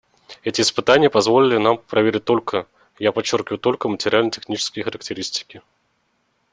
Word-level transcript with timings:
Эти 0.43 0.61
испытания 0.61 1.11
позволили 1.11 1.57
нам 1.59 1.77
проверить 1.77 2.25
только— 2.25 2.65
я 2.97 3.11
подчеркиваю 3.11 3.59
только— 3.59 3.87
материально-технические 3.87 4.83
характеристики. 4.83 5.61